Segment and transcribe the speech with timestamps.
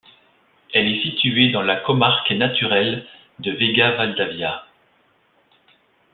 [0.73, 3.05] Elle est située dans la comarque naturelle
[3.37, 4.63] de Vega-Valdavia.